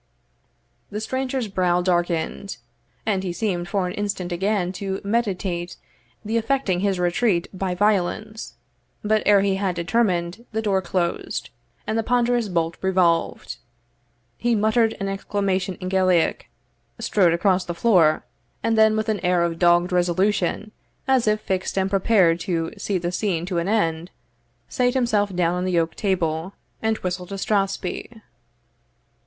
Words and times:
The 0.89 0.99
stranger's 0.99 1.47
brow 1.47 1.83
darkened, 1.83 2.57
and 3.05 3.21
he 3.21 3.31
seemed 3.31 3.69
for 3.69 3.85
an 3.85 3.93
instant 3.93 4.31
again 4.31 4.71
to 4.71 4.99
meditate 5.03 5.77
the 6.25 6.37
effecting 6.37 6.79
his 6.79 6.99
retreat 6.99 7.47
by 7.53 7.75
violence; 7.75 8.55
but 9.03 9.21
ere 9.27 9.41
he 9.41 9.57
had 9.57 9.75
determined, 9.75 10.43
the 10.53 10.61
door 10.63 10.81
closed, 10.81 11.51
and 11.85 11.99
the 11.99 12.01
ponderous 12.01 12.49
bolt 12.49 12.77
revolved. 12.81 13.57
He 14.39 14.55
muttered 14.55 14.95
an 14.99 15.07
exclamation 15.07 15.75
in 15.75 15.87
Gaelic, 15.87 16.49
strode 16.97 17.31
across 17.35 17.63
the 17.63 17.75
floor, 17.75 18.25
and 18.63 18.75
then, 18.75 18.97
with 18.97 19.07
an 19.07 19.19
air 19.23 19.43
of 19.43 19.59
dogged 19.59 19.91
resolution, 19.91 20.71
as 21.07 21.27
if 21.27 21.41
fixed 21.41 21.77
and 21.77 21.91
prepared 21.91 22.39
to 22.39 22.71
see 22.75 22.97
the 22.97 23.11
scene 23.11 23.45
to 23.45 23.59
an 23.59 23.67
end, 23.67 24.09
sate 24.67 24.95
himself 24.95 25.35
down 25.35 25.53
on 25.53 25.63
the 25.65 25.77
oak 25.77 25.93
table, 25.93 26.53
and 26.81 26.97
whistled 26.97 27.31
a 27.31 27.37
strathspey. 27.37 28.19